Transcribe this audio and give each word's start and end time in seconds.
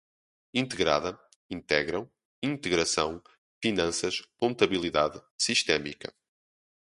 integrada, 0.51 1.15
integram, 1.47 2.09
integração, 2.41 3.21
finanças, 3.63 4.21
contabilidade, 4.35 5.21
sistémica 5.37 6.11